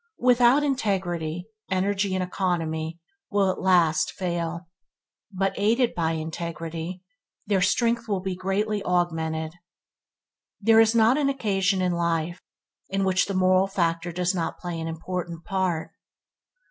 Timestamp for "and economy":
2.15-2.99